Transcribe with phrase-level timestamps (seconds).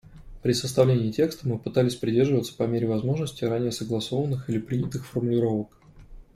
[0.41, 5.77] При составлении текста мы пытались придерживаться по мере возможности ранее согласованных или принятых формулировок.